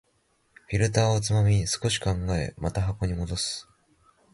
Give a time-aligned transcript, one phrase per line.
[0.67, 3.69] フィルターをつまみ、少し考え、また箱に戻す